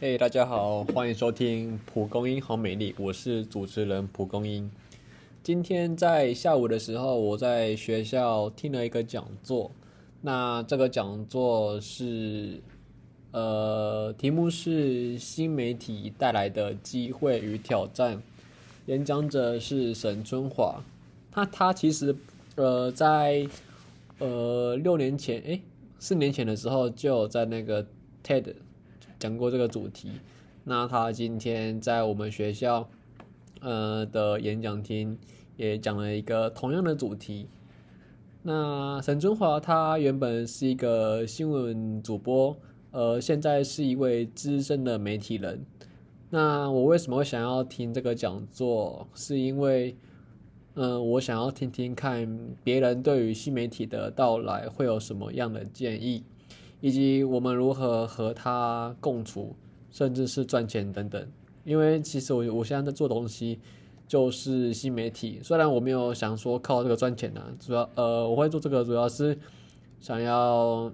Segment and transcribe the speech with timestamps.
[0.00, 4.70] 嘿，大家好，欢迎收听蒲公英好美丽，我是主持人蒲公英。
[5.42, 9.72] 今天在下午的时候，我在学校听了一个讲座，
[10.20, 12.60] 那这个讲座是，
[13.32, 18.22] 呃，题目是新媒体带来的机会与挑战，
[18.86, 20.80] 演讲者是沈春华，
[21.34, 22.14] 那他其实，
[22.54, 23.48] 呃，在
[24.20, 25.60] 呃六年前，诶，
[25.98, 27.84] 四年前的时候就在那个
[28.22, 28.54] TED。
[29.18, 30.12] 讲过这个主题，
[30.64, 32.88] 那他今天在我们学校，
[33.60, 35.18] 呃的演讲厅
[35.56, 37.48] 也讲了一个同样的主题。
[38.42, 42.56] 那沈春华他原本是一个新闻主播，
[42.92, 45.64] 呃，现在是一位资深的媒体人。
[46.30, 49.08] 那我为什么想要听这个讲座？
[49.14, 49.96] 是因为，
[50.74, 56.22] 嗯，我想要听听看别人对于新媒体的到来会有什么样的建议。
[56.80, 59.54] 以及我们如何和它共处，
[59.90, 61.26] 甚至是赚钱等等。
[61.64, 63.58] 因为其实我我现在在做东西
[64.06, 69.36] 就是新媒体，虽然我没有想说靠这个赚钱呢，主要呃我会做这个主要是
[70.00, 70.90] 想要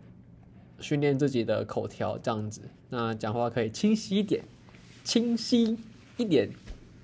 [0.81, 4.43] 训练自己的口条这样子，那讲话可以清晰一点，
[5.05, 5.77] 清晰
[6.17, 6.51] 一点。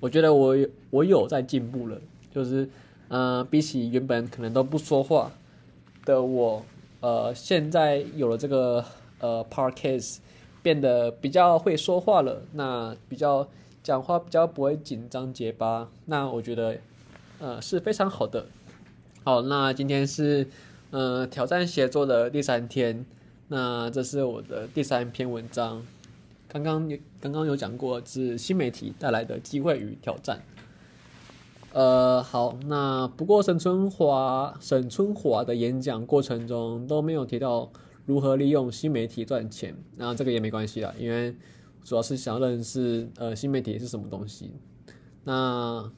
[0.01, 0.57] 我觉得我
[0.91, 2.01] 我有在进步了，
[2.35, 2.69] 就是
[3.09, 5.31] 嗯比起原本可能都不说话
[6.05, 6.65] 的我。
[7.01, 8.85] 呃，现在有了这个
[9.21, 10.19] 呃 podcast，
[10.63, 12.43] 变得比较会说话了。
[12.53, 13.49] 那比较
[13.83, 16.79] 讲话比较不会紧张结巴，那我觉得
[17.39, 18.47] 呃是非常好的。
[19.25, 20.47] 好，那今天是
[20.91, 23.05] 呃挑战写作的第三天，
[23.49, 25.83] 那这是我的第三篇文章。
[26.49, 30.43] 刚刚有刚刚有讲过是新媒体带来的机会与挑战。
[31.73, 37.71] 呃，好，那不过沈春华沈春华的演讲过程中都没有提到
[38.07, 41.33] 如何利用新媒体赚钱，那这个也没关系啦，因为
[41.85, 44.51] 主要是想认识呃新媒体是什么东西。
[45.23, 45.89] 那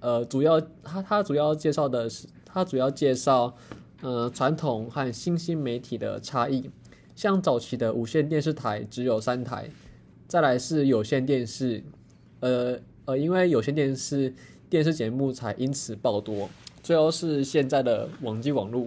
[0.00, 3.54] 呃，主要他他主要介绍的是他主要介绍
[4.00, 6.70] 呃传统和新兴媒体的差异，
[7.14, 9.68] 像早期的无线电视台只有三台，
[10.26, 11.84] 再来是有线电视，
[12.40, 14.34] 呃呃，因为有线电视。
[14.70, 16.48] 电视节目才因此爆多，
[16.80, 18.86] 最后是现在的网际网络，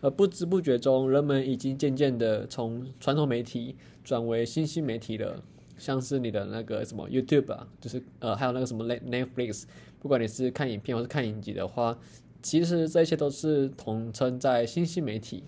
[0.00, 3.74] 而不知不觉中，人们已经渐渐的从传统媒体
[4.04, 5.42] 转为新兴媒体了，
[5.76, 9.64] 像是你的那个什么 YouTube 啊，就是呃还有那个什么 Netflix，
[10.00, 11.98] 不管你是看影片或是看影集的话，
[12.40, 15.42] 其实这些都是统称在新兴媒体。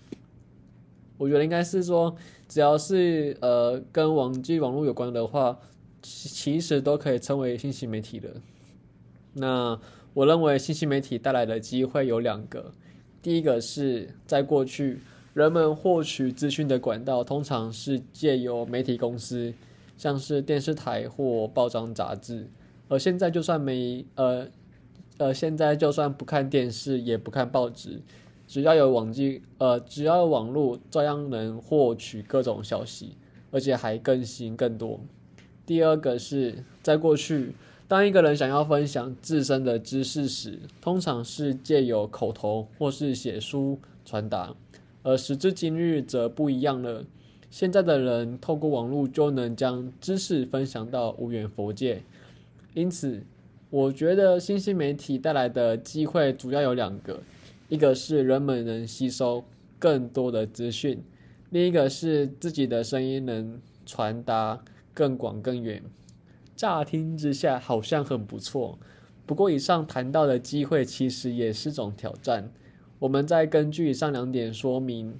[1.17, 2.13] 我觉得应该是说，
[2.49, 5.57] 只要是呃跟网际网络有关的话，
[6.01, 8.29] 其实都可以称为新兴媒体的。
[9.39, 9.79] 那
[10.15, 12.71] 我认为信息媒体带来的机会有两个，
[13.21, 14.99] 第一个是在过去，
[15.35, 19.53] 人们获取资讯的管道通常是借由媒体公司，
[19.95, 22.49] 像是电视台或报章杂志，
[22.87, 24.47] 而现在就算没呃
[25.19, 28.01] 呃现在就算不看电视也不看报纸，
[28.47, 33.15] 只要有网际呃只要有网络，照样能获取各种消息，
[33.51, 34.99] 而且还更新更多。
[35.63, 37.53] 第二个是在过去。
[37.87, 44.53] 当一个人想要分享自身的知识时，通常是借由口头或是写书传达，
[45.03, 47.05] 而时至今日则不一样了。
[47.49, 52.03] 现在的人透过网络就能将知识分享到无远佛界。
[52.73, 53.23] 因此，
[53.69, 57.21] 我觉得新兴媒体带来的机会主要有两个：
[57.69, 59.45] 一个是人们能吸收
[59.79, 61.01] 更多的资讯，
[61.51, 64.61] 另一个是自己的声音能传达
[64.93, 65.81] 更广更远。
[66.57, 68.79] 乍听之下好像很不错，
[69.27, 72.51] 不过以上谈到的机会其实也是种挑战。
[72.97, 75.19] 我们再根据以上两点说明，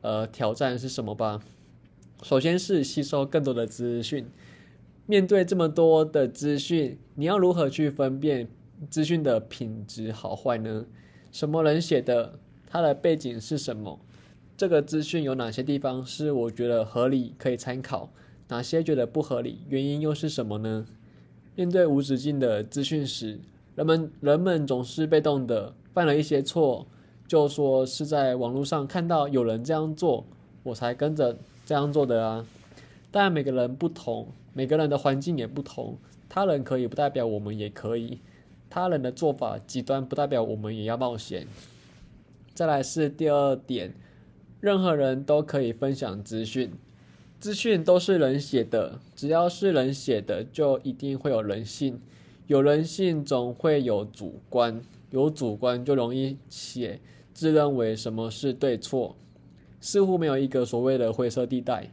[0.00, 1.40] 呃，挑战是什么吧。
[2.24, 4.26] 首先是吸收更多的资讯。
[5.06, 8.48] 面对这么多的资讯，你要如何去分辨
[8.90, 10.86] 资讯的品质好坏呢？
[11.30, 12.40] 什么人写的？
[12.66, 14.00] 它的背景是什么？
[14.56, 18.12] 这个资讯有哪些地方是我觉得合理可以参考？
[18.52, 19.60] 哪些觉得不合理？
[19.70, 20.84] 原因又是什么呢？
[21.56, 23.40] 面对无止境的资讯时，
[23.74, 26.86] 人们人们总是被动的，犯了一些错，
[27.26, 30.26] 就说是在网络上看到有人这样做，
[30.64, 32.44] 我才跟着这样做的啊。
[33.10, 35.96] 但，每个人不同，每个人的环境也不同，
[36.28, 38.18] 他人可以不代表我们也可以，
[38.68, 41.46] 他人的做法极端不代表我们也要冒险。
[42.52, 43.94] 再来是第二点，
[44.60, 46.70] 任何人都可以分享资讯。
[47.42, 52.00] 资讯都是人写的，只要是人写的，就一定会有人性。
[52.46, 54.80] 有人性，总会有主观，
[55.10, 57.00] 有主观就容易写，
[57.34, 59.16] 自认为什么是对错，
[59.80, 61.90] 似乎没有一个所谓的灰色地带。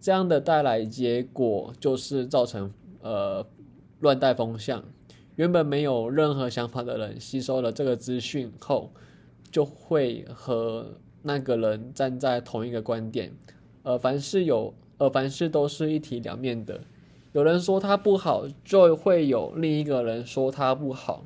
[0.00, 3.44] 这样的带来结果就是造成呃
[3.98, 4.84] 乱带风向。
[5.34, 8.92] 原本没有任何想法的人吸收了这个资讯后，
[9.50, 10.86] 就会和
[11.22, 13.32] 那个人站在同一个观点。
[13.82, 16.80] 呃凡是有，而凡事都是一体两面的。
[17.32, 21.24] 有人说他不好，就会有另一个人说他不好，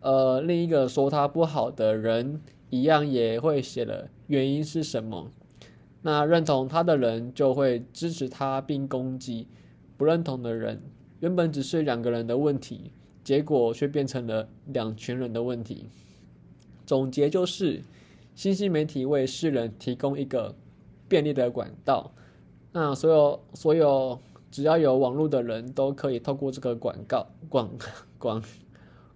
[0.00, 2.40] 呃，另一个说他不好的人
[2.70, 5.30] 一样也会写了原因是什么。
[6.02, 9.46] 那认同他的人就会支持他并攻击
[9.96, 10.82] 不认同的人。
[11.20, 12.90] 原本只是两个人的问题，
[13.22, 15.86] 结果却变成了两群人的问题。
[16.84, 17.80] 总结就是，
[18.34, 20.54] 新兴媒体为世人提供一个
[21.08, 22.12] 便利的管道。
[22.74, 24.20] 那所有所有。
[24.50, 27.68] 只要有网络的人都可以透过这个广告、广
[28.20, 28.40] 广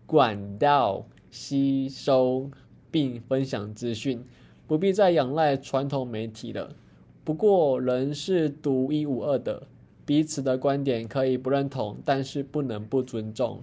[0.04, 2.50] 管道吸收
[2.90, 4.24] 并分享资讯，
[4.66, 6.74] 不必再仰赖传统媒体了。
[7.22, 9.62] 不过，人是独一无二的，
[10.04, 13.62] 彼此的观点可以不认同，但是不能不尊重。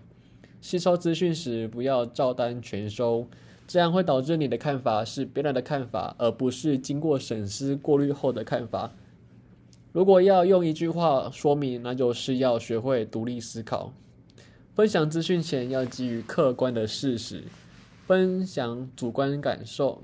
[0.62, 3.28] 吸收资讯时，不要照单全收，
[3.68, 8.94] 这样会导致你的看法是别人的看法，而不是经过审思过滤后的看法。
[9.96, 13.94] 如果要用一句话说明，那就是要学会独立思考。
[14.74, 17.44] 分享资讯前要基于客观的事实，
[18.06, 20.04] 分享主观感受。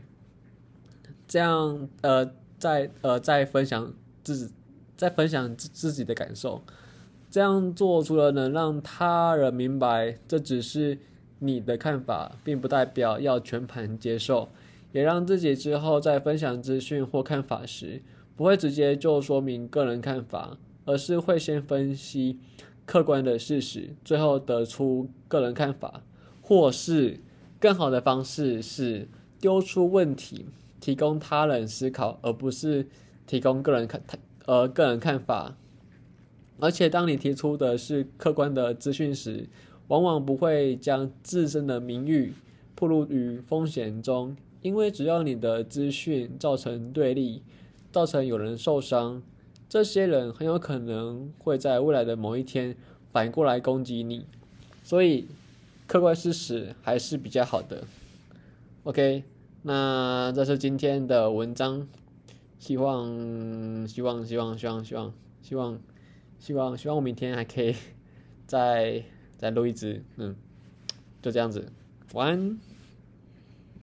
[1.27, 3.93] 这样，呃，再呃再分享
[4.23, 4.49] 自
[4.95, 6.61] 再分享自自己的感受。
[7.29, 10.97] 这样做除了能让他人明白这只是
[11.39, 14.47] 你的看法，并不代表要全盘接受，
[14.93, 18.01] 也让自己之后在分享资讯或看法时。
[18.41, 22.39] 不会直接就说明个人看法，而是会先分析
[22.87, 26.01] 客观的事实，最后得出个人看法，
[26.41, 27.19] 或是
[27.59, 29.07] 更好的方式是
[29.39, 30.47] 丢出问题，
[30.79, 32.87] 提供他人思考，而不是
[33.27, 34.01] 提供个人看
[34.47, 35.55] 呃个人看法。
[36.59, 39.47] 而且，当你提出的是客观的资讯时，
[39.87, 42.33] 往往不会将自身的名誉
[42.73, 47.43] 暴露于风险中，因为只要你的资讯造成对立。
[47.91, 49.21] 造成有人受伤，
[49.67, 52.75] 这些人很有可能会在未来的某一天
[53.11, 54.25] 反过来攻击你，
[54.83, 55.27] 所以
[55.87, 57.83] 客观事实还是比较好的。
[58.83, 59.23] OK，
[59.63, 61.87] 那这是今天的文章，
[62.57, 65.79] 希望希望希望希望希望希望
[66.39, 67.75] 希望希望我明天还可以
[68.47, 69.03] 再
[69.37, 70.35] 再录一支，嗯，
[71.21, 71.71] 就这样子，
[72.13, 72.70] 晚安。